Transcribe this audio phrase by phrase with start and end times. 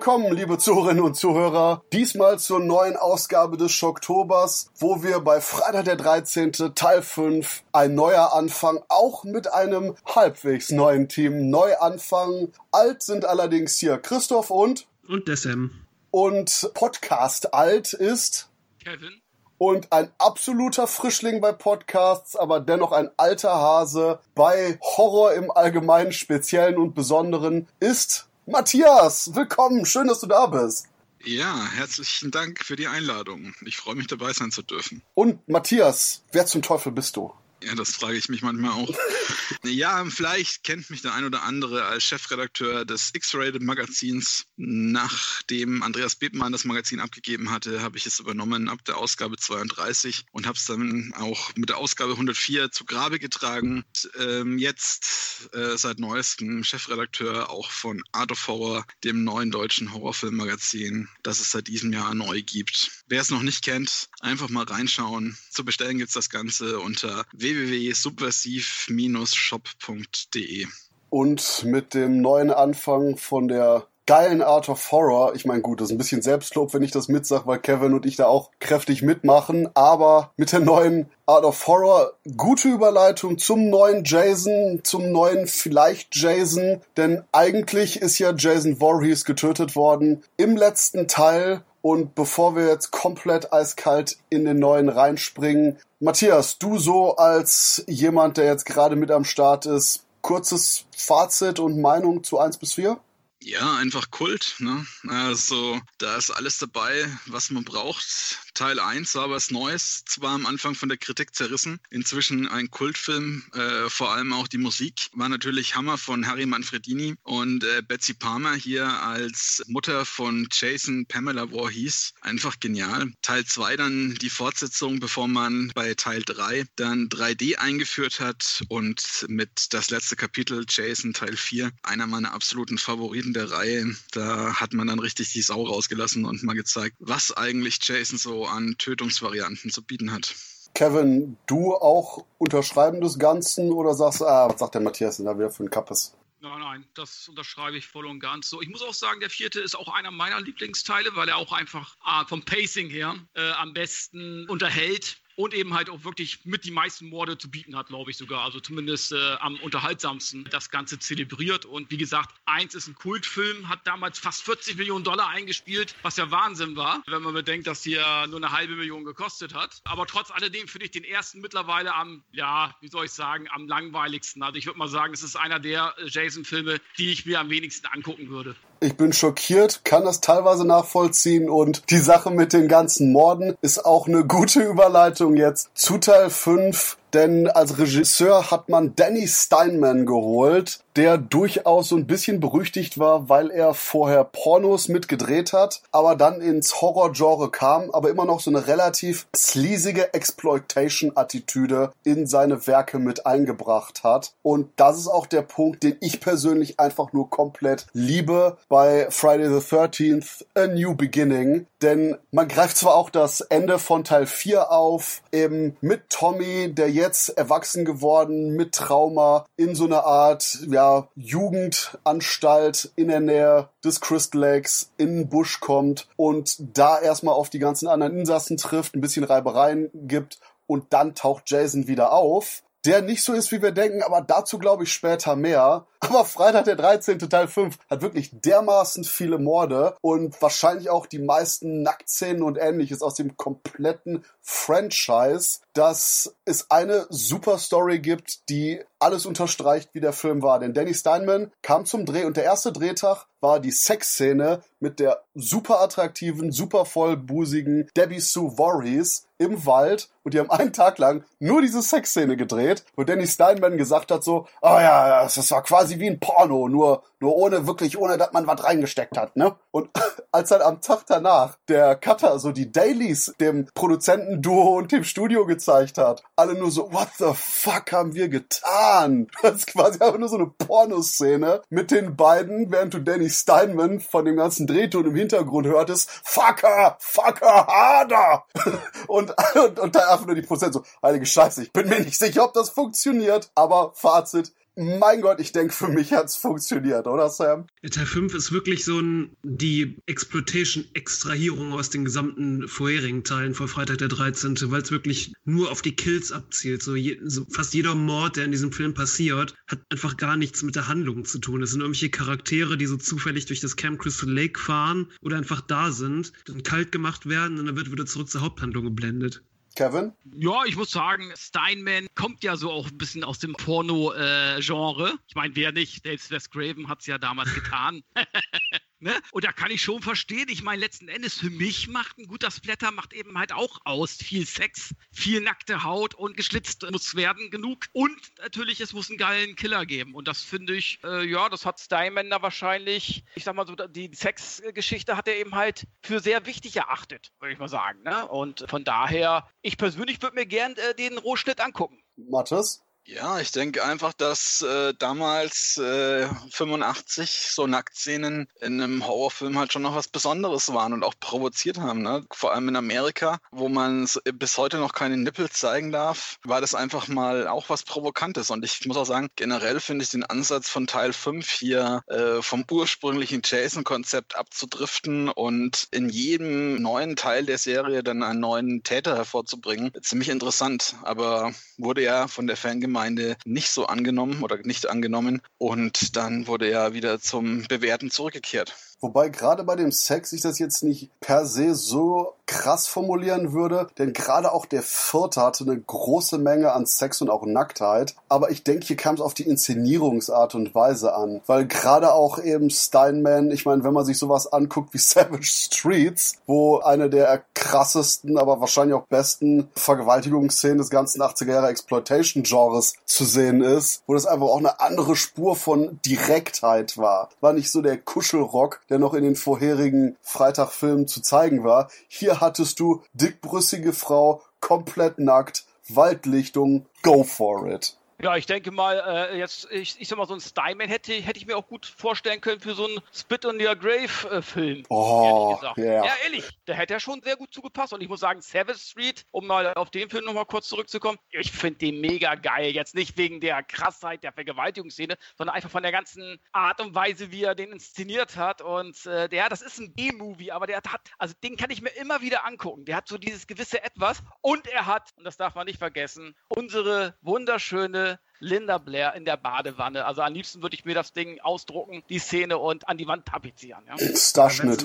[0.00, 5.84] Willkommen, liebe Zuhörerinnen und Zuhörer, diesmal zur neuen Ausgabe des Schocktobers, wo wir bei Freitag
[5.84, 6.52] der 13.
[6.74, 12.50] Teil 5 ein neuer Anfang, auch mit einem halbwegs neuen Team neu anfangen.
[12.72, 15.70] Alt sind allerdings hier Christoph und und der Sam.
[16.10, 18.48] Und Podcast alt ist
[18.82, 19.20] Kevin.
[19.58, 26.12] Und ein absoluter Frischling bei Podcasts, aber dennoch ein alter Hase bei Horror im Allgemeinen,
[26.12, 29.34] Speziellen und Besonderen ist Matthias.
[29.34, 30.86] Willkommen, schön, dass du da bist.
[31.24, 33.54] Ja, herzlichen Dank für die Einladung.
[33.64, 35.02] Ich freue mich dabei sein zu dürfen.
[35.14, 37.32] Und Matthias, wer zum Teufel bist du?
[37.62, 38.88] Ja, das frage ich mich manchmal auch.
[39.64, 44.46] ja, vielleicht kennt mich der ein oder andere als Chefredakteur des X-Rated Magazins.
[44.56, 50.24] Nachdem Andreas Bebmann das Magazin abgegeben hatte, habe ich es übernommen ab der Ausgabe 32
[50.32, 53.84] und habe es dann auch mit der Ausgabe 104 zu Grabe getragen.
[53.84, 59.92] Und, ähm, jetzt äh, seit neuestem Chefredakteur auch von Art of Horror, dem neuen deutschen
[59.92, 62.90] Horrorfilmmagazin, das es seit diesem Jahr neu gibt.
[63.06, 65.36] Wer es noch nicht kennt, einfach mal reinschauen.
[65.50, 70.66] Zu bestellen gibt es das Ganze unter www www.subversiv-shop.de.
[71.08, 75.34] Und mit dem neuen Anfang von der geilen Art of Horror.
[75.34, 78.06] Ich meine, gut, das ist ein bisschen Selbstlob, wenn ich das mitsage, weil Kevin und
[78.06, 79.68] ich da auch kräftig mitmachen.
[79.74, 86.16] Aber mit der neuen Art of Horror, gute Überleitung zum neuen Jason, zum neuen vielleicht
[86.16, 86.80] Jason.
[86.96, 91.62] Denn eigentlich ist ja Jason Voorhees getötet worden im letzten Teil.
[91.82, 98.36] Und bevor wir jetzt komplett eiskalt in den neuen reinspringen, Matthias, du so als jemand,
[98.36, 102.98] der jetzt gerade mit am Start ist, kurzes Fazit und Meinung zu 1 bis 4?
[103.42, 104.56] Ja, einfach Kult.
[104.58, 104.86] Ne?
[105.08, 108.38] Also da ist alles dabei, was man braucht.
[108.52, 113.42] Teil 1 war was Neues, zwar am Anfang von der Kritik zerrissen, inzwischen ein Kultfilm,
[113.54, 118.12] äh, vor allem auch die Musik war natürlich Hammer von Harry Manfredini und äh, Betsy
[118.12, 123.10] Palmer hier als Mutter von Jason Pamela Voorhees, einfach genial.
[123.22, 129.24] Teil 2 dann die Fortsetzung, bevor man bei Teil 3 dann 3D eingeführt hat und
[129.28, 134.72] mit das letzte Kapitel Jason Teil 4, einer meiner absoluten Favoriten der Reihe, da hat
[134.72, 139.70] man dann richtig die Sau rausgelassen und mal gezeigt, was eigentlich Jason so an Tötungsvarianten
[139.70, 140.34] zu bieten hat.
[140.74, 145.36] Kevin, du auch unterschreiben des Ganzen oder sagst, ah, was sagt der Matthias denn da
[145.36, 146.14] wieder für ein Kappes?
[146.42, 148.62] Nein, nein, das unterschreibe ich voll und ganz so.
[148.62, 151.96] Ich muss auch sagen, der vierte ist auch einer meiner Lieblingsteile, weil er auch einfach
[152.02, 156.70] ah, vom Pacing her äh, am besten unterhält und eben halt auch wirklich mit die
[156.70, 158.44] meisten Morde zu bieten hat, glaube ich sogar.
[158.44, 161.64] Also zumindest äh, am unterhaltsamsten das Ganze zelebriert.
[161.64, 166.18] Und wie gesagt, eins ist ein Kultfilm, hat damals fast 40 Millionen Dollar eingespielt, was
[166.18, 169.80] ja Wahnsinn war, wenn man bedenkt, dass ja nur eine halbe Million gekostet hat.
[169.84, 173.66] Aber trotz alledem finde ich den ersten mittlerweile am, ja, wie soll ich sagen, am
[173.66, 174.42] langweiligsten.
[174.42, 177.48] Also ich würde mal sagen, es ist einer der äh, Jason-Filme, die ich mir am
[177.48, 178.56] wenigsten angucken würde.
[178.82, 183.84] Ich bin schockiert, kann das teilweise nachvollziehen und die Sache mit den ganzen Morden ist
[183.84, 185.68] auch eine gute Überleitung jetzt.
[185.74, 192.06] Zu Teil 5 denn als Regisseur hat man Danny Steinman geholt, der durchaus so ein
[192.06, 198.10] bisschen berüchtigt war, weil er vorher Pornos mitgedreht hat, aber dann ins Horror-Genre kam, aber
[198.10, 204.32] immer noch so eine relativ sleasige Exploitation-Attitüde in seine Werke mit eingebracht hat.
[204.42, 209.48] Und das ist auch der Punkt, den ich persönlich einfach nur komplett liebe bei Friday
[209.48, 211.66] the 13th, A New Beginning.
[211.82, 216.90] Denn man greift zwar auch das Ende von Teil 4 auf, eben mit Tommy, der
[217.00, 224.00] jetzt erwachsen geworden mit Trauma in so einer Art ja, Jugendanstalt in der Nähe des
[224.00, 228.94] Crystal Lakes in den Busch kommt und da erstmal auf die ganzen anderen Insassen trifft,
[228.94, 233.62] ein bisschen Reibereien gibt und dann taucht Jason wieder auf der nicht so ist, wie
[233.62, 235.86] wir denken, aber dazu glaube ich später mehr.
[236.00, 237.18] Aber Freitag der 13.
[237.18, 243.02] Teil 5 hat wirklich dermaßen viele Morde und wahrscheinlich auch die meisten Nacktszenen und ähnliches
[243.02, 250.12] aus dem kompletten Franchise, dass es eine super Story gibt, die alles unterstreicht, wie der
[250.12, 250.58] Film war.
[250.58, 255.22] Denn Danny Steinman kam zum Dreh und der erste Drehtag war die Sexszene mit der
[255.34, 261.24] super attraktiven, super vollbusigen Debbie Sue Voorhees im Wald und die haben einen Tag lang
[261.38, 265.89] nur diese Sexszene gedreht, wo Danny Steinman gesagt hat so, oh ja, das war quasi
[265.98, 269.54] wie ein Porno, nur nur ohne wirklich, ohne dass man was reingesteckt hat, ne?
[269.70, 269.90] Und
[270.32, 275.44] als dann am Tag danach der Cutter so die Dailies dem Produzentenduo und dem Studio
[275.44, 279.28] gezeigt hat, alle nur so, what the fuck haben wir getan?
[279.42, 284.00] Das ist quasi einfach nur so eine Pornoszene mit den beiden, während du Danny Steinman
[284.00, 288.44] von dem ganzen Drehton im Hintergrund hörtest, fucker, fucker, harder!
[289.06, 292.18] Und, und, und dann einfach nur die Prozent so, heilige Scheiße, ich bin mir nicht
[292.18, 297.28] sicher, ob das funktioniert, aber Fazit, mein Gott, ich denke, für mich hat's funktioniert, oder
[297.28, 297.66] Sam?
[297.90, 303.98] Teil 5 ist wirklich so ein, die Exploitation-Extrahierung aus den gesamten vorherigen Teilen von Freitag
[303.98, 306.82] der 13., weil es wirklich nur auf die Kills abzielt.
[306.82, 310.62] So, je, so, fast jeder Mord, der in diesem Film passiert, hat einfach gar nichts
[310.62, 311.62] mit der Handlung zu tun.
[311.62, 315.60] Es sind irgendwelche Charaktere, die so zufällig durch das Camp Crystal Lake fahren oder einfach
[315.60, 319.42] da sind, dann kalt gemacht werden und dann wird wieder zurück zur Haupthandlung geblendet.
[319.76, 320.12] Kevin?
[320.36, 325.08] Ja, ich muss sagen, Steinman kommt ja so auch ein bisschen aus dem Porno-Genre.
[325.08, 326.04] Äh, ich meine, wer nicht?
[326.04, 328.02] Dave West Craven hat es ja damals getan.
[329.00, 329.14] Ne?
[329.32, 330.48] Und da kann ich schon verstehen.
[330.50, 334.16] Ich meine, letzten Endes für mich macht ein guter Splatter macht eben halt auch aus.
[334.16, 337.86] Viel Sex, viel nackte Haut und geschlitzt muss werden genug.
[337.92, 340.14] Und natürlich, es muss einen geilen Killer geben.
[340.14, 343.74] Und das finde ich, äh, ja, das hat Steinman da wahrscheinlich, ich sag mal so,
[343.74, 348.02] die Sexgeschichte hat er eben halt für sehr wichtig erachtet, würde ich mal sagen.
[348.02, 348.28] Ne?
[348.28, 352.02] Und von daher, ich persönlich würde mir gern äh, den Rohschnitt angucken.
[352.16, 352.82] Mathis?
[353.04, 359.72] Ja, ich denke einfach, dass äh, damals äh, 85 so Nacktszenen in einem Horrorfilm halt
[359.72, 362.02] schon noch was Besonderes waren und auch provoziert haben.
[362.02, 362.24] Ne?
[362.30, 366.74] Vor allem in Amerika, wo man bis heute noch keine Nippel zeigen darf, war das
[366.74, 368.50] einfach mal auch was Provokantes.
[368.50, 372.42] Und ich muss auch sagen, generell finde ich den Ansatz von Teil 5 hier äh,
[372.42, 379.16] vom ursprünglichen Jason-Konzept abzudriften und in jedem neuen Teil der Serie dann einen neuen Täter
[379.16, 380.94] hervorzubringen, ziemlich interessant.
[381.02, 386.48] Aber wurde ja von der Fangemeinde Gemeinde nicht so angenommen oder nicht angenommen und dann
[386.48, 388.74] wurde er wieder zum Bewerten zurückgekehrt.
[389.00, 393.86] Wobei gerade bei dem Sex ich das jetzt nicht per se so krass formulieren würde,
[393.96, 398.16] denn gerade auch der vierte hatte eine große Menge an Sex und auch Nacktheit.
[398.28, 402.42] Aber ich denke, hier kam es auf die Inszenierungsart und Weise an, weil gerade auch
[402.42, 407.44] eben Steinman, ich meine, wenn man sich sowas anguckt wie Savage Streets, wo eine der
[407.54, 414.14] krassesten, aber wahrscheinlich auch besten Vergewaltigungsszenen des ganzen 80er Jahre Exploitation-Genres zu sehen ist, wo
[414.14, 417.28] das einfach auch eine andere Spur von Direktheit war.
[417.40, 421.90] War nicht so der Kuschelrock, der noch in den vorherigen Freitagfilmen zu zeigen war.
[422.08, 427.96] Hier hattest du dickbrüssige Frau, komplett nackt, Waldlichtung, go for it.
[428.22, 431.38] Ja, ich denke mal, äh, jetzt, ich, ich sag mal, so ein Steinman hätte, hätte
[431.38, 434.80] ich mir auch gut vorstellen können für so einen Spit on Your Grave-Film.
[434.80, 436.04] Äh, oh, yeah.
[436.04, 437.94] Ja, ehrlich, da hätte er schon sehr gut zugepasst.
[437.94, 441.50] Und ich muss sagen, Savage Street, um mal auf den Film nochmal kurz zurückzukommen, ich
[441.50, 442.72] finde den mega geil.
[442.72, 447.32] Jetzt nicht wegen der Krassheit der Vergewaltigungsszene, sondern einfach von der ganzen Art und Weise,
[447.32, 448.60] wie er den inszeniert hat.
[448.60, 451.90] Und äh, der, das ist ein B-Movie, aber der hat, also den kann ich mir
[451.90, 452.84] immer wieder angucken.
[452.84, 456.34] Der hat so dieses gewisse Etwas und er hat, und das darf man nicht vergessen,
[456.48, 458.09] unsere wunderschöne
[458.40, 460.06] Linda Blair in der Badewanne.
[460.06, 463.26] Also am liebsten würde ich mir das Ding ausdrucken, die Szene und an die Wand
[463.26, 463.84] tapezieren.
[463.86, 463.96] Ja?
[464.16, 464.84] Starschnitt.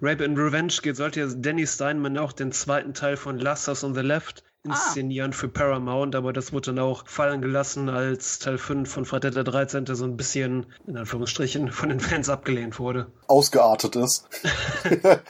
[0.00, 3.82] Rape and Revenge geht, sollte ja Danny Steinman auch den zweiten Teil von Last House
[3.84, 5.36] on the Left inszenieren ah.
[5.36, 9.44] für Paramount, aber das wurde dann auch fallen gelassen, als Teil 5 von Freitag der
[9.44, 9.84] 13.
[9.94, 13.12] so ein bisschen, in Anführungsstrichen, von den Fans abgelehnt wurde.
[13.26, 14.26] Ausgeartet ist.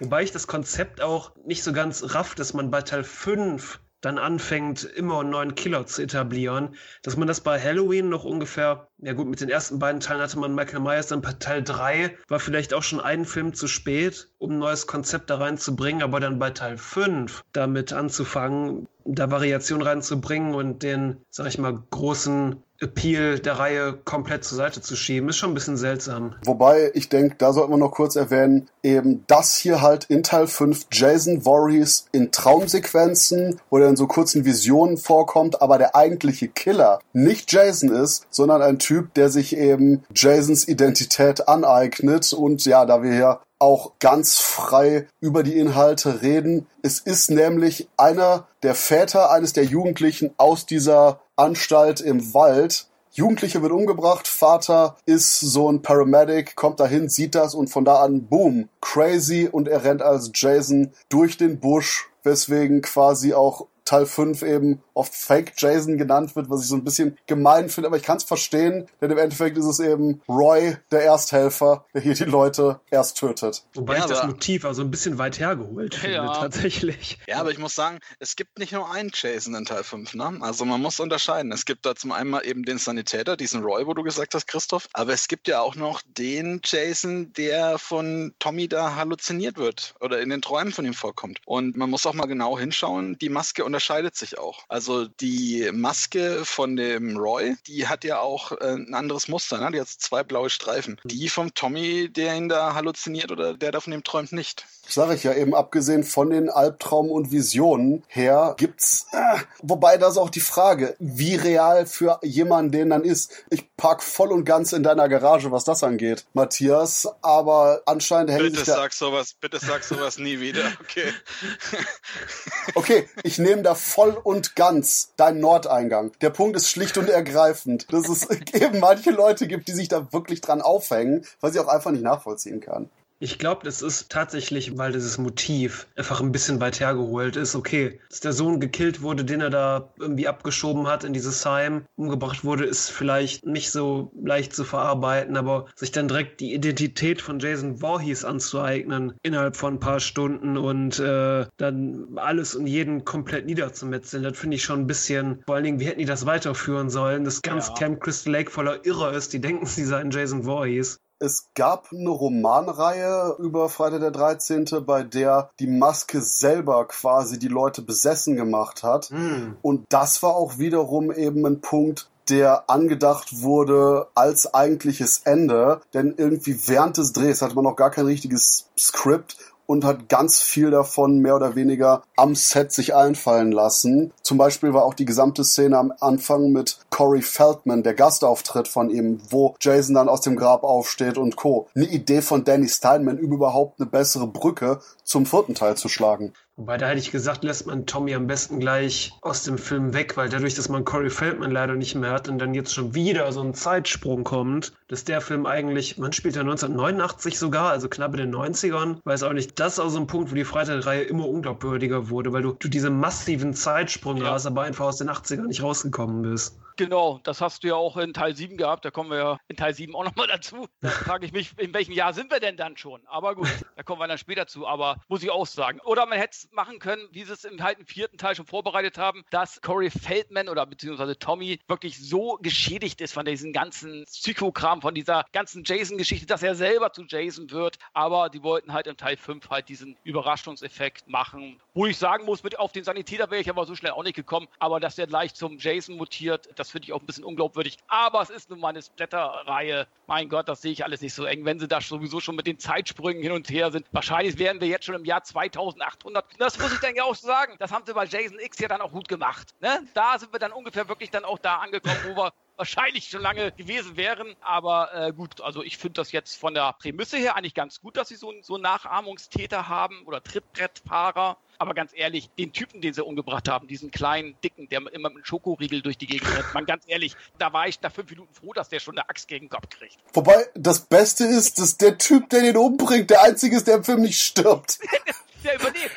[0.00, 4.18] Wobei ich das Konzept auch nicht so ganz raff, dass man bei Teil 5 dann
[4.18, 9.12] anfängt, immer einen neuen Killer zu etablieren, dass man das bei Halloween noch ungefähr, ja
[9.14, 12.38] gut, mit den ersten beiden Teilen hatte man Michael Myers, dann bei Teil 3 war
[12.38, 16.38] vielleicht auch schon ein Film zu spät, um ein neues Konzept da reinzubringen, aber dann
[16.38, 23.38] bei Teil 5 damit anzufangen, da Variation reinzubringen und den, sag ich mal, großen Appeal
[23.38, 26.34] der Reihe komplett zur Seite zu schieben, ist schon ein bisschen seltsam.
[26.44, 30.46] Wobei, ich denke, da sollten wir noch kurz erwähnen, eben das hier halt in Teil
[30.46, 36.48] 5 Jason Voorhees in Traumsequenzen, wo er in so kurzen Visionen vorkommt, aber der eigentliche
[36.48, 42.84] Killer nicht Jason ist, sondern ein Typ, der sich eben Jasons Identität aneignet und ja,
[42.84, 46.66] da wir hier auch ganz frei über die Inhalte reden.
[46.82, 52.86] Es ist nämlich einer der Väter eines der Jugendlichen aus dieser Anstalt im Wald.
[53.12, 58.02] Jugendliche wird umgebracht, Vater ist so ein Paramedic, kommt dahin, sieht das und von da
[58.02, 64.04] an, boom, crazy und er rennt als Jason durch den Busch, weswegen quasi auch Teil
[64.04, 67.96] 5 eben oft Fake Jason genannt wird, was ich so ein bisschen gemein finde, aber
[67.96, 72.14] ich kann es verstehen, denn im Endeffekt ist es eben Roy, der Ersthelfer, der hier
[72.14, 73.64] die Leute erst tötet.
[73.74, 76.34] Wobei ja, ich das Motiv also ein bisschen weit hergeholt finde, ja.
[76.34, 77.18] tatsächlich.
[77.28, 80.38] Ja, aber ich muss sagen, es gibt nicht nur einen Jason in Teil 5, ne?
[80.40, 81.52] Also man muss unterscheiden.
[81.52, 84.46] Es gibt da zum einen mal eben den Sanitäter, diesen Roy, wo du gesagt hast,
[84.46, 89.94] Christoph, aber es gibt ja auch noch den Jason, der von Tommy da halluziniert wird
[90.00, 91.40] oder in den Träumen von ihm vorkommt.
[91.44, 94.64] Und man muss auch mal genau hinschauen, die Maske unterscheidet sich auch.
[94.68, 99.58] Also Also die Maske von dem Roy, die hat ja auch äh, ein anderes Muster,
[99.58, 99.72] ne?
[99.72, 101.00] Die hat zwei blaue Streifen.
[101.02, 104.64] Die vom Tommy, der ihn da halluziniert oder der da von ihm träumt, nicht.
[104.88, 110.12] Sag ich ja eben, abgesehen von den Albtraum und Visionen her, gibt's, äh, wobei das
[110.12, 113.32] ist auch die Frage, wie real für jemanden, den dann ist.
[113.50, 118.42] Ich park voll und ganz in deiner Garage, was das angeht, Matthias, aber anscheinend hält
[118.42, 121.12] Bitte sich der, sag sowas, bitte sag sowas nie wieder, okay.
[122.74, 124.75] Okay, ich nehme da voll und ganz
[125.16, 126.12] deinen Nordeingang.
[126.20, 130.12] Der Punkt ist schlicht und ergreifend, dass es eben manche Leute gibt, die sich da
[130.12, 132.90] wirklich dran aufhängen, was ich auch einfach nicht nachvollziehen kann.
[133.18, 137.54] Ich glaube, das ist tatsächlich, weil dieses Motiv einfach ein bisschen weit hergeholt ist.
[137.54, 141.86] Okay, dass der Sohn gekillt wurde, den er da irgendwie abgeschoben hat in dieses Heim,
[141.96, 147.22] umgebracht wurde, ist vielleicht nicht so leicht zu verarbeiten, aber sich dann direkt die Identität
[147.22, 153.06] von Jason Voorhees anzueignen innerhalb von ein paar Stunden und äh, dann alles und jeden
[153.06, 156.26] komplett niederzumetzeln, das finde ich schon ein bisschen, vor allen Dingen, wie hätten die das
[156.26, 157.74] weiterführen sollen, dass ganz Ja.
[157.74, 160.98] Camp Crystal Lake voller Irrer ist, die denken, sie seien Jason Voorhees.
[161.18, 167.48] Es gab eine Romanreihe über Freitag der 13., bei der die Maske selber quasi die
[167.48, 169.06] Leute besessen gemacht hat.
[169.06, 169.56] Hm.
[169.62, 175.80] Und das war auch wiederum eben ein Punkt, der angedacht wurde als eigentliches Ende.
[175.94, 180.40] Denn irgendwie während des Drehs hatte man noch gar kein richtiges Skript und hat ganz
[180.40, 184.12] viel davon mehr oder weniger am Set sich einfallen lassen.
[184.22, 188.90] Zum Beispiel war auch die gesamte Szene am Anfang mit Corey Feldman, der Gastauftritt von
[188.90, 191.68] ihm, wo Jason dann aus dem Grab aufsteht und Co.
[191.74, 196.32] Eine Idee von Danny Steinman, überhaupt eine bessere Brücke zum vierten Teil zu schlagen.
[196.58, 200.16] Wobei, da hätte ich gesagt, lässt man Tommy am besten gleich aus dem Film weg,
[200.16, 203.30] weil dadurch, dass man Corey Feldman leider nicht mehr hat und dann jetzt schon wieder
[203.30, 208.14] so ein Zeitsprung kommt, dass der Film eigentlich, man spielt ja 1989 sogar, also knapp
[208.14, 211.02] in den 90ern, weiß auch nicht, das ist auch so ein Punkt, wo die Freitagreihe
[211.02, 214.30] immer unglaubwürdiger wurde, weil du, du diese massiven Zeitsprünge Ja.
[214.30, 216.58] hast, aber einfach aus den 80ern nicht rausgekommen bist.
[216.78, 218.84] Genau, das hast du ja auch in Teil 7 gehabt.
[218.84, 220.66] Da kommen wir ja in Teil 7 auch nochmal dazu.
[220.82, 223.00] Da frage ich mich, in welchem Jahr sind wir denn dann schon?
[223.06, 224.66] Aber gut, da kommen wir dann später zu.
[224.66, 225.80] Aber muss ich auch sagen.
[225.84, 228.46] Oder man hätte es machen können, wie sie es im halt im vierten Teil schon
[228.46, 234.04] vorbereitet haben, dass Corey Feldman oder beziehungsweise Tommy wirklich so geschädigt ist von diesem ganzen
[234.04, 237.78] Psychokram, von dieser ganzen Jason-Geschichte, dass er selber zu Jason wird.
[237.92, 241.60] Aber die wollten halt in Teil 5 halt diesen Überraschungseffekt machen.
[241.74, 244.16] Wo ich sagen muss, mit auf den Sanitäter wäre ich aber so schnell auch nicht
[244.16, 244.48] gekommen.
[244.58, 247.76] Aber dass der gleich zum Jason mutiert, das finde ich auch ein bisschen unglaubwürdig.
[247.88, 249.86] Aber es ist nun mal eine Splatter-Reihe.
[250.06, 252.46] Mein Gott, das sehe ich alles nicht so eng, wenn sie da sowieso schon mit
[252.46, 253.86] den Zeitsprüngen hin und her sind.
[253.92, 256.35] Wahrscheinlich wären wir jetzt schon im Jahr 2800.
[256.38, 257.54] Das muss ich dann ja auch sagen.
[257.58, 259.54] Das haben sie bei Jason X ja dann auch gut gemacht.
[259.60, 259.86] Ne?
[259.94, 263.52] Da sind wir dann ungefähr wirklich dann auch da angekommen, wo wir wahrscheinlich schon lange
[263.52, 264.34] gewesen wären.
[264.40, 267.96] Aber äh, gut, also ich finde das jetzt von der Prämisse her eigentlich ganz gut,
[267.96, 271.36] dass sie so, so Nachahmungstäter haben oder Trittbrettfahrer.
[271.58, 275.16] Aber ganz ehrlich, den Typen, den sie umgebracht haben, diesen kleinen, dicken, der immer mit
[275.16, 278.34] einem Schokoriegel durch die Gegend rennt, man ganz ehrlich, da war ich nach fünf Minuten
[278.34, 279.96] froh, dass der schon eine Axt gegen den Kopf kriegt.
[280.12, 283.84] Wobei das Beste ist, dass der Typ, der den umbringt, der einzige ist, der im
[283.84, 284.78] Film nicht stirbt.
[285.44, 285.94] Der überlebt.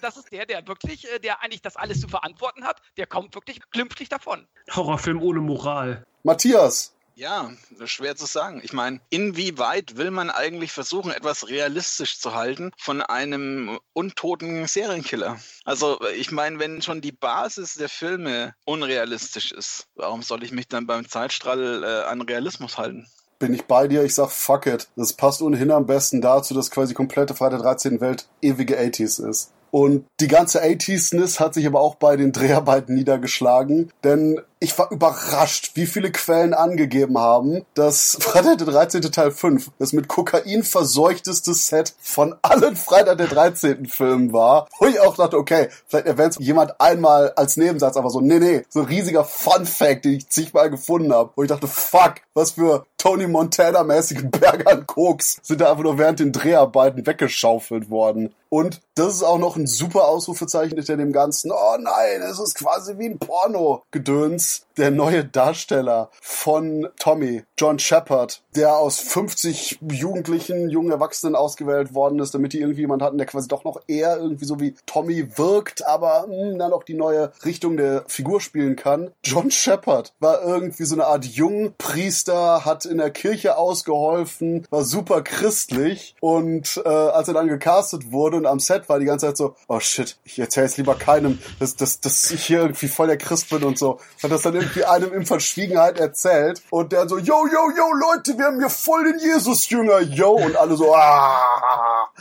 [0.00, 2.80] Das ist der, der wirklich, äh, der eigentlich das alles zu verantworten hat.
[2.96, 4.46] Der kommt wirklich glimpflich davon.
[4.74, 6.04] Horrorfilm ohne Moral.
[6.24, 7.50] Matthias, Ja,
[7.84, 8.60] schwer zu sagen.
[8.62, 15.40] Ich meine, inwieweit will man eigentlich versuchen, etwas realistisch zu halten von einem untoten Serienkiller?
[15.64, 20.68] Also, ich meine, wenn schon die Basis der Filme unrealistisch ist, warum soll ich mich
[20.68, 23.08] dann beim Zeitstrahl äh, an Realismus halten?
[23.38, 24.04] Bin ich bei dir.
[24.04, 24.88] Ich sag fuck it.
[24.96, 29.52] Das passt ohnehin am besten dazu, dass quasi komplette Freitag 13 Welt ewige 80s ist.
[29.70, 34.90] Und die ganze 80s-Ness hat sich aber auch bei den Dreharbeiten niedergeschlagen, denn ich war
[34.90, 39.02] überrascht, wie viele Quellen angegeben haben, dass Freitag der 13.
[39.02, 43.86] Teil 5 das mit Kokain verseuchteste Set von allen Freitag der 13.
[43.86, 44.68] Filmen war.
[44.78, 48.62] Wo ich auch dachte, okay, vielleicht erwähnt jemand einmal als Nebensatz, aber so, nee, nee,
[48.68, 51.30] so ein riesiger Fun-Fact, den ich zigmal gefunden habe.
[51.36, 55.98] Wo ich dachte, fuck, was für Tony Montana-mäßige Berge an Koks sind da einfach nur
[55.98, 58.34] während den Dreharbeiten weggeschaufelt worden.
[58.50, 61.52] Und das ist auch noch ein super Ausrufezeichen hinter dem Ganzen.
[61.52, 64.47] Oh nein, es ist quasi wie ein Porno-Gedöns.
[64.48, 71.94] is Der neue Darsteller von Tommy, John Shepard, der aus 50 Jugendlichen, jungen Erwachsenen ausgewählt
[71.94, 74.76] worden ist, damit die irgendwie jemand hatten, der quasi doch noch eher irgendwie so wie
[74.86, 79.10] Tommy wirkt, aber mh, dann auch die neue Richtung der Figur spielen kann.
[79.24, 85.22] John Shepard war irgendwie so eine Art Jungpriester, hat in der Kirche ausgeholfen, war super
[85.22, 89.36] christlich und äh, als er dann gecastet wurde und am Set war die ganze Zeit
[89.36, 93.08] so, oh shit, ich erzähle jetzt lieber keinem, dass, dass, dass ich hier irgendwie voll
[93.08, 93.98] der Christ bin und so.
[94.22, 98.36] Hat das dann irgendwie einem in Verschwiegenheit erzählt und der so, yo, yo, yo, Leute,
[98.36, 102.12] wir haben hier voll den Jesus-Jünger, yo, und alle so, ah,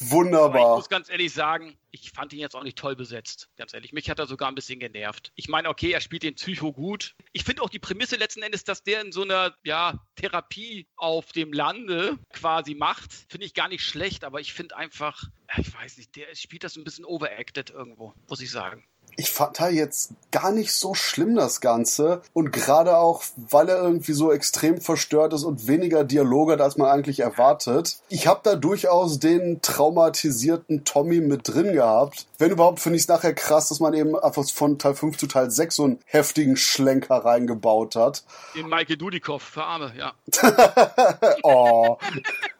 [0.00, 0.48] wunderbar.
[0.48, 3.74] Aber ich muss ganz ehrlich sagen, ich fand ihn jetzt auch nicht toll besetzt, ganz
[3.74, 3.92] ehrlich.
[3.92, 5.32] Mich hat er sogar ein bisschen genervt.
[5.34, 7.14] Ich meine, okay, er spielt den Psycho gut.
[7.32, 11.32] Ich finde auch die Prämisse letzten Endes, dass der in so einer ja, Therapie auf
[11.32, 15.24] dem Lande quasi macht, finde ich gar nicht schlecht, aber ich finde einfach,
[15.56, 18.84] ich weiß nicht, der spielt das ein bisschen overacted irgendwo, muss ich sagen
[19.18, 22.22] ich fand da jetzt gar nicht so schlimm das Ganze.
[22.34, 26.76] Und gerade auch, weil er irgendwie so extrem verstört ist und weniger Dialoge hat, als
[26.76, 27.98] man eigentlich erwartet.
[28.08, 32.26] Ich habe da durchaus den traumatisierten Tommy mit drin gehabt.
[32.38, 35.26] Wenn überhaupt, finde ich es nachher krass, dass man eben einfach von Teil 5 zu
[35.26, 38.22] Teil 6 so einen heftigen Schlenker reingebaut hat.
[38.54, 40.12] Den Michael Dudikoff für Arme, ja.
[41.42, 41.98] oh.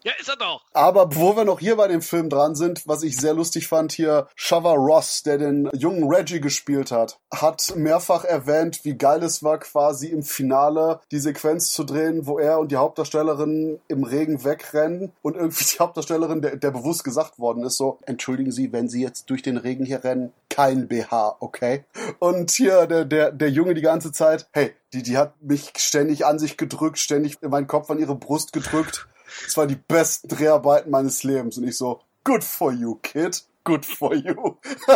[0.03, 0.63] Ja, ist er doch.
[0.73, 3.93] Aber wo wir noch hier bei dem Film dran sind, was ich sehr lustig fand,
[3.93, 9.43] hier Shava Ross, der den jungen Reggie gespielt hat, hat mehrfach erwähnt, wie geil es
[9.43, 14.45] war, quasi im Finale die Sequenz zu drehen, wo er und die Hauptdarstellerin im Regen
[14.45, 18.89] wegrennen und irgendwie die Hauptdarstellerin, der, der bewusst gesagt worden ist, so, entschuldigen Sie, wenn
[18.89, 21.85] Sie jetzt durch den Regen hier rennen, kein BH, okay?
[22.19, 26.25] Und hier der, der, der Junge die ganze Zeit, hey, die, die hat mich ständig
[26.25, 29.07] an sich gedrückt, ständig meinen Kopf an ihre Brust gedrückt.
[29.47, 31.59] Es waren die besten Dreharbeiten meines Lebens.
[31.59, 34.57] Und ich so, good for you, kid good for you.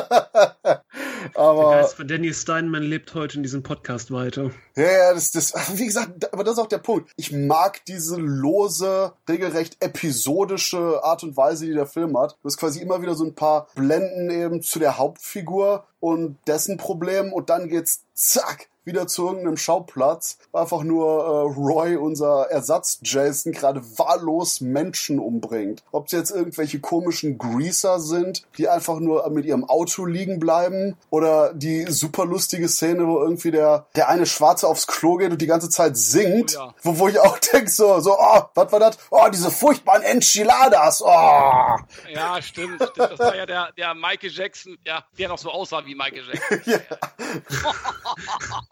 [1.34, 4.50] aber, Der Geist von Danny Steinman lebt heute in diesem Podcast weiter.
[4.76, 7.10] Ja, ja, das, das, wie gesagt, aber das ist auch der Punkt.
[7.16, 12.38] Ich mag diese lose, regelrecht episodische Art und Weise, die der Film hat.
[12.42, 16.78] Du hast quasi immer wieder so ein paar Blenden eben zu der Hauptfigur und dessen
[16.78, 23.52] Problem und dann geht's zack wieder zu irgendeinem Schauplatz, einfach nur äh, Roy, unser Ersatz-Jason,
[23.52, 25.82] gerade wahllos Menschen umbringt.
[25.92, 30.96] Ob es jetzt irgendwelche komischen Greaser sind, die einfach nur mit ihrem Auto liegen bleiben,
[31.10, 35.40] oder die super lustige Szene, wo irgendwie der, der eine Schwarze aufs Klo geht und
[35.40, 36.74] die ganze Zeit singt, oh ja.
[36.82, 38.98] wo, wo ich auch denke, so, so, oh, was war das?
[39.10, 41.06] Oh, diese furchtbaren Enchiladas, oh.
[41.06, 43.12] Ja, stimmt, stimmt.
[43.12, 46.60] Das war ja der, der Michael Jackson, ja, der noch so aussah wie Michael Jackson.
[46.72, 46.78] ja.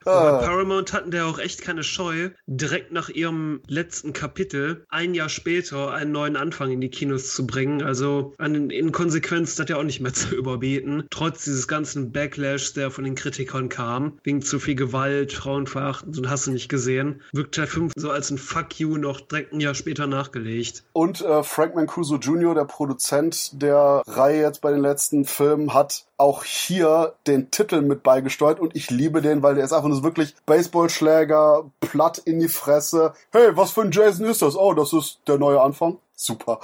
[0.05, 0.39] Ah.
[0.43, 5.91] Paramount hatten da auch echt keine Scheu, direkt nach ihrem letzten Kapitel ein Jahr später
[5.91, 7.83] einen neuen Anfang in die Kinos zu bringen.
[7.83, 11.05] Also in Konsequenz hat ja auch nicht mehr zu überbieten.
[11.09, 16.27] Trotz dieses ganzen Backlash, der von den Kritikern kam, wegen zu viel Gewalt, Frauenverachten, so
[16.29, 19.59] hast du nicht gesehen, wirkt Teil 5 so als ein Fuck you noch direkt ein
[19.59, 20.83] Jahr später nachgelegt.
[20.93, 26.05] Und äh, Frank Mancuso Jr., der Produzent der Reihe jetzt bei den letzten Filmen, hat
[26.17, 30.03] auch hier den Titel mit beigesteuert und ich liebe den, weil der ist einfach nur
[30.03, 33.13] wirklich Baseballschläger, platt in die Fresse.
[33.31, 34.55] Hey, was für ein Jason ist das?
[34.55, 35.97] Oh, das ist der neue Anfang.
[36.15, 36.59] Super.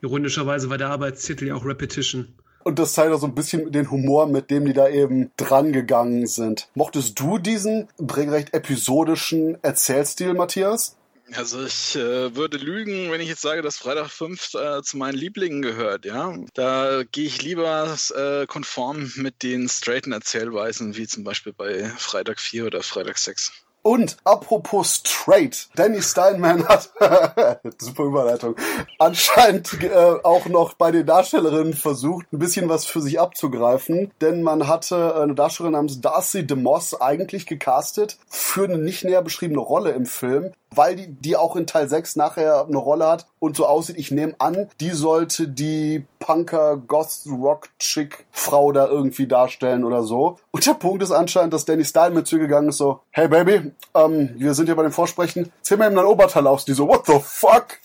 [0.00, 2.34] Ironischerweise war der Arbeitstitel ja auch Repetition.
[2.64, 5.72] Und das zeigt auch so ein bisschen den Humor, mit dem die da eben dran
[5.72, 6.68] gegangen sind.
[6.74, 10.96] Mochtest du diesen recht episodischen Erzählstil, Matthias?
[11.34, 15.16] Also ich äh, würde lügen, wenn ich jetzt sage, dass Freitag 5 äh, zu meinen
[15.16, 16.36] Lieblingen gehört, ja.
[16.54, 22.40] Da gehe ich lieber äh, konform mit den straighten Erzählweisen, wie zum Beispiel bei Freitag
[22.40, 23.52] 4 oder Freitag 6.
[23.82, 26.90] Und apropos straight, Danny Steinman hat,
[27.78, 28.54] super Überleitung,
[28.98, 34.42] anscheinend äh, auch noch bei den Darstellerinnen versucht, ein bisschen was für sich abzugreifen, denn
[34.42, 39.90] man hatte eine Darstellerin namens Darcy DeMoss eigentlich gecastet für eine nicht näher beschriebene Rolle
[39.90, 43.66] im Film, weil die, die auch in Teil 6 nachher eine Rolle hat und so
[43.66, 49.84] aussieht, ich nehme an, die sollte die Punker Goth Rock Chick Frau da irgendwie darstellen
[49.84, 50.38] oder so.
[50.50, 54.54] Und der Punkt ist anscheinend, dass Danny mit zugegangen ist so, hey Baby, ähm, wir
[54.54, 56.64] sind hier bei dem Vorsprechen, zieh mir eben dein Oberteil aus.
[56.64, 57.78] Die so, what the fuck?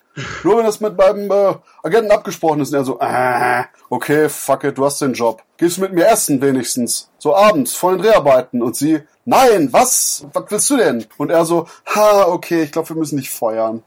[0.43, 2.69] Nur wenn das mit meinem äh, Agenten abgesprochen ist.
[2.69, 5.43] Und er so, äh, okay, fuck it, du hast den Job.
[5.57, 7.11] Gehst mit mir essen wenigstens?
[7.19, 8.63] So abends, vor den Dreharbeiten.
[8.63, 10.25] Und sie, nein, was?
[10.33, 11.05] Was willst du denn?
[11.17, 13.83] Und er so, ha, okay, ich glaube, wir müssen dich feuern.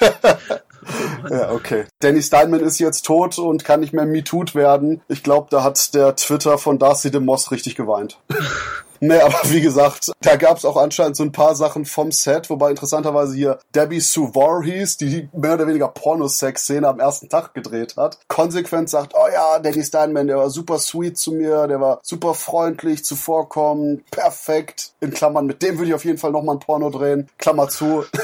[1.30, 1.86] ja, okay.
[2.00, 5.00] Danny Steinman ist jetzt tot und kann nicht mehr MeToo'd werden.
[5.08, 8.18] Ich glaube, da hat der Twitter von Darcy DeMoss richtig geweint.
[9.00, 12.70] Nee, aber wie gesagt, da gab's auch anscheinend so ein paar Sachen vom Set, wobei
[12.70, 14.30] interessanterweise hier Debbie Sue
[14.62, 19.58] hieß, die mehr oder weniger Pornosex-Szene am ersten Tag gedreht hat, konsequent sagt, oh ja,
[19.58, 24.92] Danny Steinman, der war super sweet zu mir, der war super freundlich, zuvorkommen, perfekt.
[25.00, 27.28] In Klammern, mit dem würde ich auf jeden Fall nochmal ein Porno drehen.
[27.38, 28.04] Klammer zu.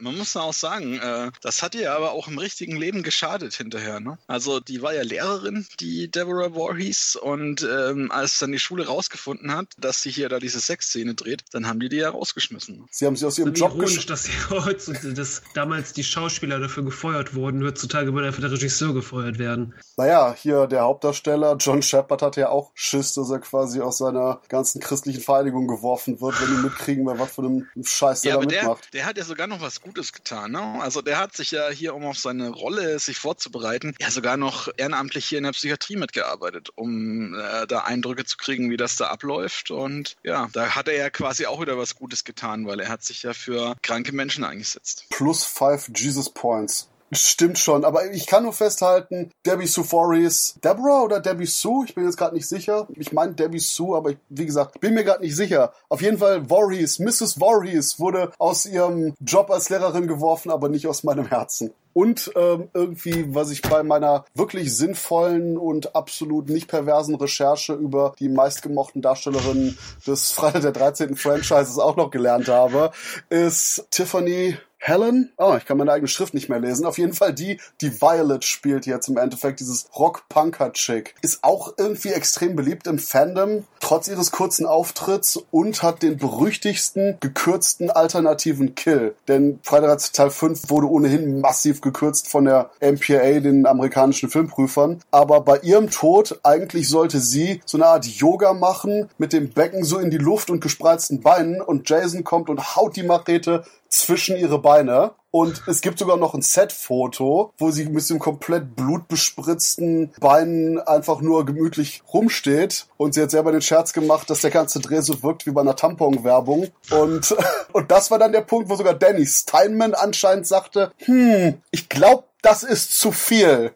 [0.00, 4.00] Man muss auch sagen, äh, das hat ihr aber auch im richtigen Leben geschadet hinterher.
[4.00, 4.18] Ne?
[4.26, 9.54] Also die war ja Lehrerin, die Deborah Voorhees, und ähm, als dann die Schule rausgefunden
[9.54, 12.86] hat, dass sie hier da diese Sexszene dreht, dann haben die die ja rausgeschmissen.
[12.90, 16.84] Sie haben sie aus ihrem Job ironisch, dass, sie heutzutage, dass damals die Schauspieler dafür
[16.84, 19.74] gefeuert wurden, heutzutage würde einfach der Regisseur gefeuert werden.
[19.96, 24.40] Naja, hier der Hauptdarsteller John Shepard hat ja auch Schiss, dass er quasi aus seiner
[24.48, 28.40] ganzen christlichen Vereinigung geworfen wird, wenn die mitkriegen, wer was für einen Scheiß der ja,
[28.40, 28.84] da mitmacht.
[28.92, 30.52] Der, der hat ja sogar noch was Gutes getan.
[30.52, 30.60] Ne?
[30.80, 34.68] Also der hat sich ja hier, um auf seine Rolle sich vorzubereiten, ja sogar noch
[34.76, 39.08] ehrenamtlich hier in der Psychiatrie mitgearbeitet, um äh, da Eindrücke zu kriegen, wie das da
[39.08, 39.70] abläuft.
[39.70, 43.02] Und ja, da hat er ja quasi auch wieder was Gutes getan, weil er hat
[43.02, 45.06] sich ja für kranke Menschen eingesetzt.
[45.10, 46.88] Plus five Jesus Points.
[47.12, 51.96] Stimmt schon, aber ich kann nur festhalten, Debbie Sue Forries, Deborah oder Debbie Sue, ich
[51.96, 52.86] bin jetzt gerade nicht sicher.
[52.94, 55.72] Ich meine Debbie Sue, aber ich, wie gesagt, bin mir gerade nicht sicher.
[55.88, 57.38] Auf jeden Fall Voorhees, Mrs.
[57.40, 61.72] Voorhees wurde aus ihrem Job als Lehrerin geworfen, aber nicht aus meinem Herzen.
[61.92, 68.14] Und ähm, irgendwie, was ich bei meiner wirklich sinnvollen und absolut nicht perversen Recherche über
[68.20, 71.16] die meistgemochten Darstellerinnen des Freitag der 13.
[71.16, 72.92] Franchises auch noch gelernt habe,
[73.28, 76.86] ist Tiffany Helen, oh, ich kann meine eigene Schrift nicht mehr lesen.
[76.86, 81.14] Auf jeden Fall die, die Violet spielt jetzt im Endeffekt, dieses Rock-Punker-Chick.
[81.20, 87.18] Ist auch irgendwie extrem beliebt im Fandom, trotz ihres kurzen Auftritts und hat den berüchtigsten,
[87.20, 89.14] gekürzten alternativen Kill.
[89.28, 95.02] Denn Freitag Teil 5 wurde ohnehin massiv gekürzt von der MPA, den amerikanischen Filmprüfern.
[95.10, 99.84] Aber bei ihrem Tod, eigentlich sollte sie so eine Art Yoga machen, mit dem Becken
[99.84, 104.36] so in die Luft und gespreizten Beinen und Jason kommt und haut die Machete zwischen
[104.36, 105.12] ihre Beine.
[105.32, 111.20] Und es gibt sogar noch ein Set-Foto, wo sie mit dem komplett blutbespritzten Beinen einfach
[111.20, 112.86] nur gemütlich rumsteht.
[112.96, 115.60] Und sie hat selber den Scherz gemacht, dass der ganze Dreh so wirkt wie bei
[115.60, 116.68] einer Tampon-Werbung.
[116.90, 117.36] Und,
[117.72, 122.24] und das war dann der Punkt, wo sogar Danny Steinman anscheinend sagte, hm, ich glaube,
[122.42, 123.72] das ist zu viel.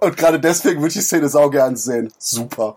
[0.00, 2.12] Und gerade deswegen würde ich die Szene saugern sehen.
[2.18, 2.76] Super.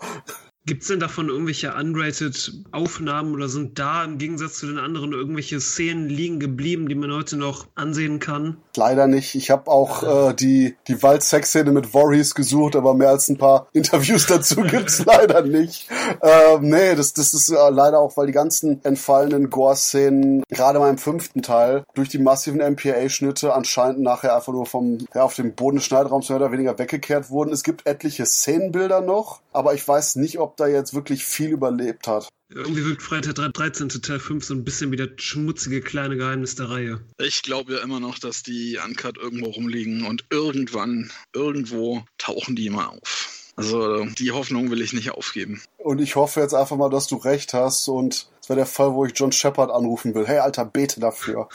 [0.70, 5.14] Gibt es denn davon irgendwelche unrated Aufnahmen oder sind da im Gegensatz zu den anderen
[5.14, 8.58] irgendwelche Szenen liegen geblieben, die man heute noch ansehen kann?
[8.76, 9.34] Leider nicht.
[9.34, 13.68] Ich habe auch äh, die, die Wald-Sex-Szene mit Voorhees gesucht, aber mehr als ein paar
[13.74, 15.90] Interviews dazu gibt's leider nicht.
[16.22, 20.92] Ähm, nee, das, das ist äh, leider auch, weil die ganzen entfallenen Gore-Szenen, gerade mal
[20.92, 25.56] im fünften Teil, durch die massiven MPA-Schnitte anscheinend nachher einfach nur vom, ja, auf dem
[25.56, 27.52] Boden des Schneidraums mehr oder weniger weggekehrt wurden.
[27.52, 32.08] Es gibt etliche Szenenbilder noch, aber ich weiß nicht, ob da jetzt wirklich viel überlebt
[32.08, 32.30] hat.
[32.52, 33.90] Irgendwie wirkt Freitag 13.
[33.90, 37.02] Teil 5 so ein bisschen wie das schmutzige kleine Geheimnis der Reihe.
[37.20, 42.66] Ich glaube ja immer noch, dass die Uncut irgendwo rumliegen und irgendwann, irgendwo tauchen die
[42.66, 43.54] immer auf.
[43.56, 45.62] Also die Hoffnung will ich nicht aufgeben.
[45.78, 48.94] Und ich hoffe jetzt einfach mal, dass du recht hast und es wäre der Fall,
[48.94, 50.26] wo ich John Shepard anrufen will.
[50.26, 51.50] Hey, Alter, bete dafür.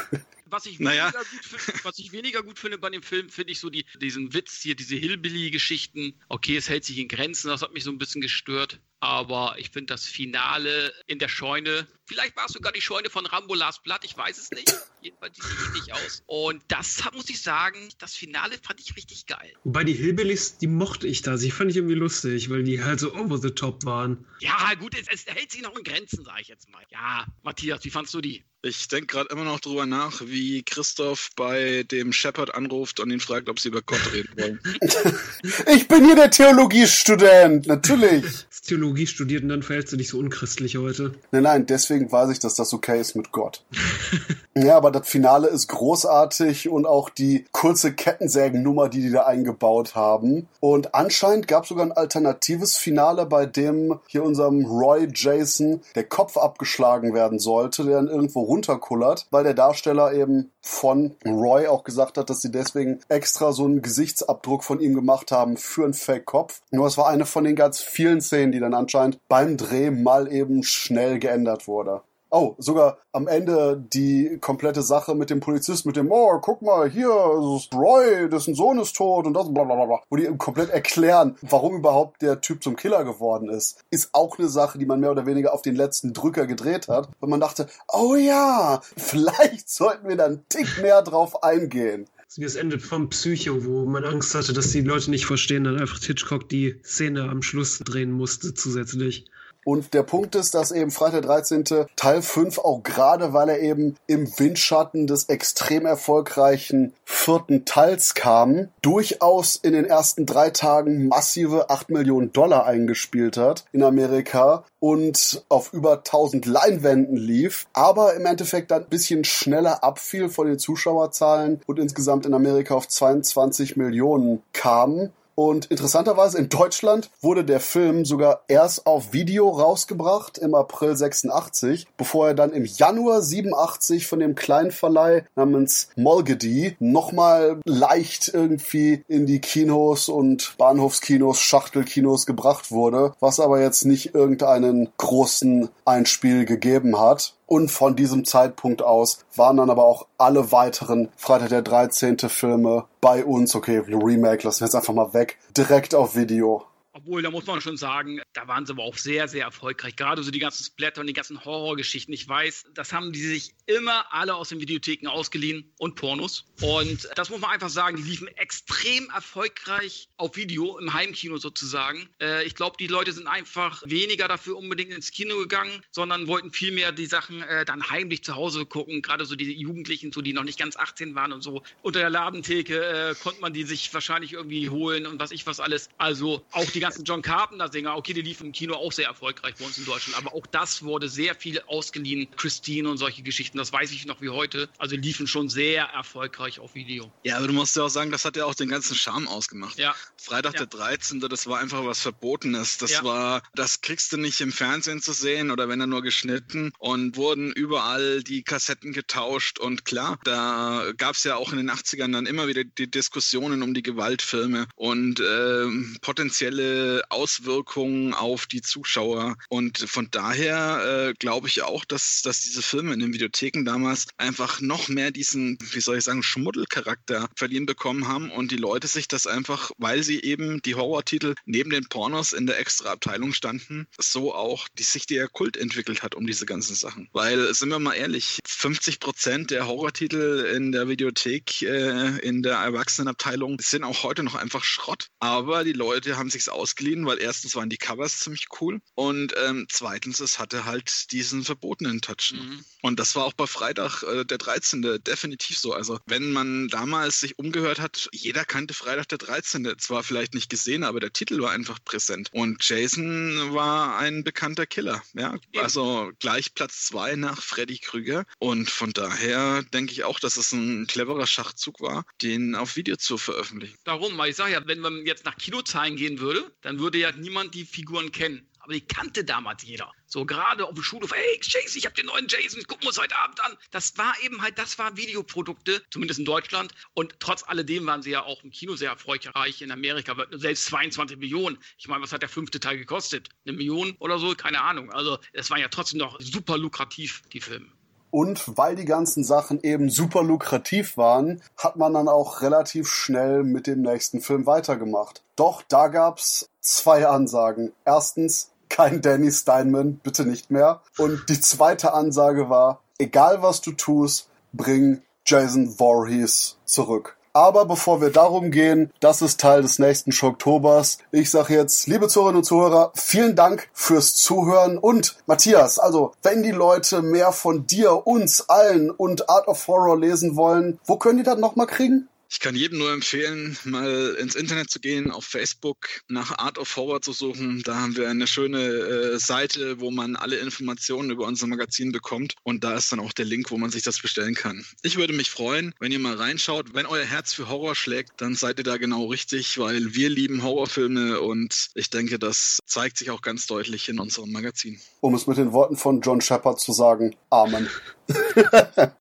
[0.50, 1.12] Was ich, naja.
[1.42, 4.60] find, was ich, weniger gut finde bei dem Film, finde ich so die, diesen Witz
[4.62, 6.20] hier, diese Hillbilly-Geschichten.
[6.28, 8.80] Okay, es hält sich in Grenzen, das hat mich so ein bisschen gestört.
[9.00, 13.24] Aber ich finde das Finale in der Scheune, vielleicht war es sogar die Scheune von
[13.24, 14.72] Rambo Last Blood, ich weiß es nicht.
[15.00, 16.22] Jedenfalls sieht sie ähnlich aus.
[16.26, 19.52] Und das muss ich sagen, das Finale fand ich richtig geil.
[19.64, 21.38] Wobei die Hillbillies, die mochte ich da.
[21.38, 24.26] Sie fand ich irgendwie lustig, weil die halt so over the top waren.
[24.40, 26.84] Ja, gut, es, es hält sich noch in Grenzen, sage ich jetzt mal.
[26.90, 28.44] Ja, Matthias, wie fandst du die?
[28.62, 33.20] Ich denke gerade immer noch drüber nach, wie Christoph bei dem Shepard anruft und ihn
[33.20, 34.60] fragt, ob sie über Gott reden wollen.
[35.74, 38.24] ich bin hier der Theologiestudent, natürlich.
[38.66, 41.12] Theologie studiert und dann verhältst du dich so unchristlich heute.
[41.30, 43.64] Nein, nein, deswegen weiß ich, dass das okay ist mit Gott.
[44.54, 49.94] ja, aber das Finale ist großartig und auch die kurze Kettensägennummer, die die da eingebaut
[49.94, 50.48] haben.
[50.60, 56.04] Und anscheinend gab es sogar ein alternatives Finale, bei dem hier unserem Roy Jason der
[56.04, 61.84] Kopf abgeschlagen werden sollte, der dann irgendwo runterkullert, weil der Darsteller eben von Roy auch
[61.84, 65.94] gesagt hat, dass sie deswegen extra so einen Gesichtsabdruck von ihm gemacht haben für einen
[65.94, 66.60] Fake-Kopf.
[66.70, 70.32] Nur es war eine von den ganz vielen Szenen, die dann anscheinend beim Dreh mal
[70.32, 72.02] eben schnell geändert wurde.
[72.32, 76.88] Oh, sogar am Ende die komplette Sache mit dem Polizist, mit dem, oh, guck mal,
[76.88, 77.10] hier
[77.56, 81.36] ist Roy, dessen Sohn ist tot und das, bla bla bla, wo die komplett erklären,
[81.42, 85.10] warum überhaupt der Typ zum Killer geworden ist, ist auch eine Sache, die man mehr
[85.10, 90.08] oder weniger auf den letzten Drücker gedreht hat, weil man dachte, oh ja, vielleicht sollten
[90.08, 94.34] wir dann einen Tick mehr drauf eingehen wie das Ende vom Psycho, wo man Angst
[94.34, 98.54] hatte, dass die Leute nicht verstehen, dann einfach Hitchcock die Szene am Schluss drehen musste
[98.54, 99.24] zusätzlich.
[99.64, 101.64] Und der Punkt ist, dass eben Freitag der 13.
[101.96, 108.68] Teil 5 auch gerade, weil er eben im Windschatten des extrem erfolgreichen vierten Teils kam,
[108.82, 115.44] durchaus in den ersten drei Tagen massive 8 Millionen Dollar eingespielt hat in Amerika und
[115.48, 120.58] auf über 1000 Leinwänden lief, aber im Endeffekt dann ein bisschen schneller abfiel von den
[120.58, 125.10] Zuschauerzahlen und insgesamt in Amerika auf 22 Millionen kam.
[125.40, 131.86] Und interessanterweise in Deutschland wurde der Film sogar erst auf Video rausgebracht im April 86,
[131.96, 139.02] bevor er dann im Januar 87 von dem kleinen Verleih namens Molgedy nochmal leicht irgendwie
[139.08, 146.44] in die Kinos und Bahnhofskinos, Schachtelkinos gebracht wurde, was aber jetzt nicht irgendeinen großen Einspiel
[146.44, 147.32] gegeben hat.
[147.52, 152.16] Und von diesem Zeitpunkt aus waren dann aber auch alle weiteren Freitag der 13.
[152.28, 156.62] Filme bei uns, okay, Remake lassen wir jetzt einfach mal weg, direkt auf Video.
[156.92, 159.96] Obwohl, da muss man schon sagen, da waren sie aber auch sehr, sehr erfolgreich.
[159.96, 162.12] Gerade so die ganzen Splatter und die ganzen Horrorgeschichten.
[162.12, 166.46] Ich weiß, das haben die sich immer alle aus den Videotheken ausgeliehen und Pornos.
[166.60, 172.08] Und das muss man einfach sagen, die liefen extrem erfolgreich auf Video, im Heimkino sozusagen.
[172.20, 176.50] Äh, ich glaube, die Leute sind einfach weniger dafür unbedingt ins Kino gegangen, sondern wollten
[176.50, 179.02] vielmehr die Sachen äh, dann heimlich zu Hause gucken.
[179.02, 181.62] Gerade so die Jugendlichen, so die noch nicht ganz 18 waren und so.
[181.82, 185.60] Unter der Ladentheke äh, konnte man die sich wahrscheinlich irgendwie holen und was ich was
[185.60, 185.88] alles.
[185.98, 189.64] Also auch die ganzen John Carpenter-Sänger, okay, die liefen im Kino auch sehr erfolgreich bei
[189.64, 192.30] uns in Deutschland, aber auch das wurde sehr viel ausgeliehen.
[192.36, 194.68] Christine und solche Geschichten, das weiß ich noch wie heute.
[194.78, 197.12] Also liefen schon sehr erfolgreich auf Video.
[197.22, 199.78] Ja, aber du musst ja auch sagen, das hat ja auch den ganzen Charme ausgemacht.
[199.78, 199.94] Ja.
[200.16, 200.60] Freitag Ja.
[200.60, 202.78] der 13., das war einfach was Verbotenes.
[202.78, 203.04] Das Ja.
[203.04, 207.16] war, das kriegst du nicht im Fernsehen zu sehen oder wenn er nur geschnitten und
[207.16, 212.12] wurden überall die Kassetten getauscht und klar, da gab es ja auch in den 80ern
[212.12, 216.69] dann immer wieder die Diskussionen um die Gewaltfilme und ähm, potenzielle
[217.08, 219.36] Auswirkungen auf die Zuschauer.
[219.48, 224.06] Und von daher äh, glaube ich auch, dass, dass diese Filme in den Videotheken damals
[224.16, 228.88] einfach noch mehr diesen, wie soll ich sagen, Schmuddelcharakter verliehen bekommen haben und die Leute
[228.88, 233.32] sich das einfach, weil sie eben die Horrortitel neben den Pornos in der extra Abteilung
[233.32, 237.08] standen, so auch die sich der Kult entwickelt hat um diese ganzen Sachen.
[237.12, 242.56] Weil, sind wir mal ehrlich, 50 Prozent der Horrortitel in der Videothek, äh, in der
[242.56, 245.08] Erwachsenenabteilung, sind auch heute noch einfach Schrott.
[245.18, 249.66] Aber die Leute haben sich's ausgeliehen, weil erstens waren die Covers ziemlich cool und ähm,
[249.70, 252.34] zweitens, es hatte halt diesen verbotenen Touch.
[252.34, 252.64] Mhm.
[252.82, 255.00] Und das war auch bei Freitag äh, der 13.
[255.04, 255.72] definitiv so.
[255.72, 259.74] Also wenn man damals sich umgehört hat, jeder kannte Freitag der 13.
[259.78, 262.28] Zwar vielleicht nicht gesehen, aber der Titel war einfach präsent.
[262.32, 265.02] Und Jason war ein bekannter Killer.
[265.14, 265.62] Ja, Eben.
[265.62, 268.24] also gleich Platz zwei nach Freddy Krüger.
[268.38, 272.96] Und von daher denke ich auch, dass es ein cleverer Schachzug war, den auf Video
[272.96, 273.76] zu veröffentlichen.
[273.84, 277.12] Darum, weil ich sage ja, wenn man jetzt nach Kinozahlen gehen würde, dann würde ja
[277.12, 278.46] niemand die Figuren kennen.
[278.60, 279.90] Aber die kannte damals jeder.
[280.06, 283.00] So gerade auf dem Schulhof, hey Jason, ich hab den neuen Jason, gucken wir uns
[283.00, 283.56] heute Abend an.
[283.70, 286.72] Das war eben halt, das waren Videoprodukte, zumindest in Deutschland.
[286.92, 289.62] Und trotz alledem waren sie ja auch im Kino sehr erfolgreich.
[289.62, 291.58] In Amerika selbst 22 Millionen.
[291.78, 293.30] Ich meine, was hat der fünfte Teil gekostet?
[293.46, 294.34] Eine Million oder so?
[294.34, 294.92] Keine Ahnung.
[294.92, 297.72] Also es war ja trotzdem noch super lukrativ, die Filme.
[298.10, 303.44] Und weil die ganzen Sachen eben super lukrativ waren, hat man dann auch relativ schnell
[303.44, 305.22] mit dem nächsten Film weitergemacht.
[305.36, 307.72] Doch da gab's zwei Ansagen.
[307.84, 310.80] Erstens, kein Danny Steinman, bitte nicht mehr.
[310.98, 317.16] Und die zweite Ansage war, egal was du tust, bring Jason Voorhees zurück.
[317.32, 320.98] Aber bevor wir darum gehen, das ist Teil des nächsten Schocktobers.
[321.12, 326.42] Ich sage jetzt, liebe Zuhörerinnen und Zuhörer, vielen Dank fürs Zuhören und Matthias, also wenn
[326.42, 331.18] die Leute mehr von dir, uns allen und Art of Horror lesen wollen, wo können
[331.18, 332.09] die das nochmal kriegen?
[332.32, 336.76] Ich kann jedem nur empfehlen, mal ins Internet zu gehen, auf Facebook nach Art of
[336.76, 337.62] Horror zu suchen.
[337.64, 342.34] Da haben wir eine schöne äh, Seite, wo man alle Informationen über unser Magazin bekommt.
[342.44, 344.64] Und da ist dann auch der Link, wo man sich das bestellen kann.
[344.82, 346.72] Ich würde mich freuen, wenn ihr mal reinschaut.
[346.72, 350.44] Wenn euer Herz für Horror schlägt, dann seid ihr da genau richtig, weil wir lieben
[350.44, 354.80] Horrorfilme und ich denke, das zeigt sich auch ganz deutlich in unserem Magazin.
[355.00, 357.68] Um es mit den Worten von John Shepard zu sagen, Amen.